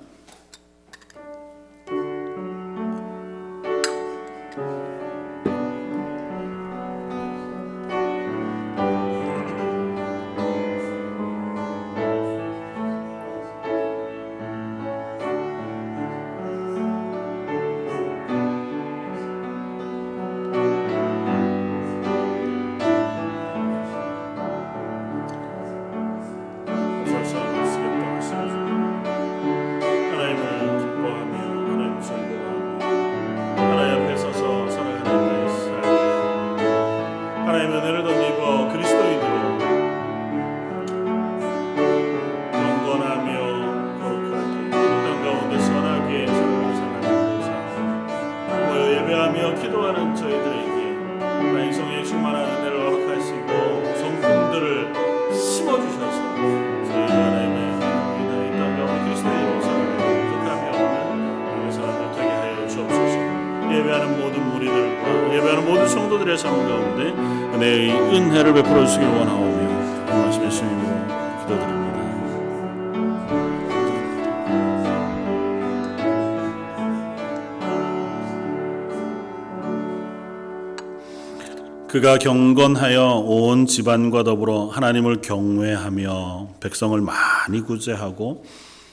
[81.98, 88.44] 그가 경건하여 온 집안과 더불어 하나님을 경외하며 백성을 많이 구제하고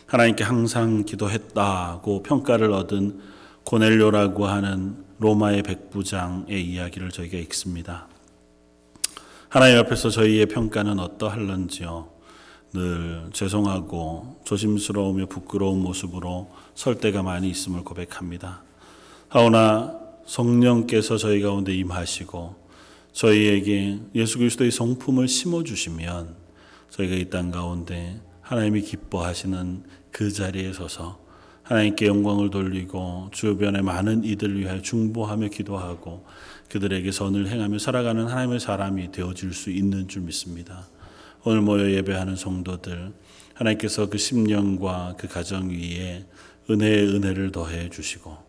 [0.07, 3.19] 하나님께 항상 기도했다고 평가를 얻은
[3.63, 8.07] 고넬료라고 하는 로마의 백부장의 이야기를 저희가 읽습니다.
[9.49, 12.09] 하나님 앞에서 저희의 평가는 어떠할런지요?
[12.73, 18.63] 늘 죄송하고 조심스러우며 부끄러운 모습으로 설 때가 많이 있음을 고백합니다.
[19.29, 19.93] 하오나
[20.25, 22.64] 성령께서 저희 가운데 임하시고
[23.15, 26.35] 저희에게 예수 그리스도의 성품을 심어 주시면
[26.89, 31.23] 저희가 이 땅 가운데 하나님이 기뻐하시는 그 자리에 서서
[31.63, 36.25] 하나님께 영광을 돌리고 주변의 많은 이들을 위하여 중보하며 기도하고
[36.69, 40.85] 그들에게 선을 행하며 살아가는 하나님의 사람이 되어질 수 있는 줄 믿습니다.
[41.45, 43.13] 오늘 모여 예배하는 성도들
[43.53, 46.25] 하나님께서 그 심령과 그 가정 위에
[46.69, 48.43] 은혜의 은혜를 더해 주시고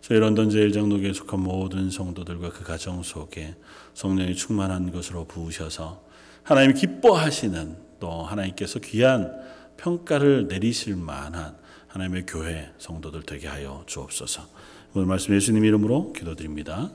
[0.00, 3.54] 저희 런던 제일장로교에 속한 모든 성도들과 그 가정 속에
[3.94, 6.02] 성령이 충만한 것으로 부으셔서
[6.42, 9.32] 하나님이 기뻐하시는 또 하나님께서 귀한
[9.76, 11.56] 평가를 내리실 만한
[11.88, 14.46] 하나님의 교회 성도들 되게 하여 주옵소서.
[14.94, 16.90] 오늘 말씀 예수님 이름으로 기도드립니다.